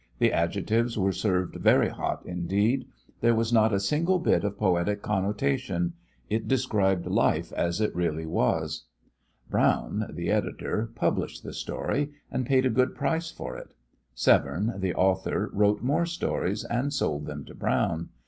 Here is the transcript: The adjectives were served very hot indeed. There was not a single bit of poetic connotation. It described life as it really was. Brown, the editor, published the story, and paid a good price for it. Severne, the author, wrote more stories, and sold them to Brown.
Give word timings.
The 0.17 0.33
adjectives 0.33 0.97
were 0.97 1.11
served 1.11 1.57
very 1.57 1.89
hot 1.89 2.25
indeed. 2.25 2.87
There 3.19 3.35
was 3.35 3.53
not 3.53 3.71
a 3.71 3.79
single 3.79 4.17
bit 4.17 4.43
of 4.43 4.57
poetic 4.57 5.03
connotation. 5.03 5.93
It 6.27 6.47
described 6.47 7.05
life 7.05 7.51
as 7.53 7.79
it 7.79 7.95
really 7.95 8.25
was. 8.25 8.87
Brown, 9.51 10.09
the 10.11 10.31
editor, 10.31 10.89
published 10.95 11.43
the 11.43 11.53
story, 11.53 12.09
and 12.31 12.47
paid 12.47 12.65
a 12.65 12.71
good 12.71 12.95
price 12.95 13.29
for 13.29 13.55
it. 13.55 13.75
Severne, 14.15 14.73
the 14.79 14.95
author, 14.95 15.51
wrote 15.53 15.83
more 15.83 16.07
stories, 16.07 16.63
and 16.63 16.91
sold 16.91 17.27
them 17.27 17.45
to 17.45 17.53
Brown. 17.53 18.09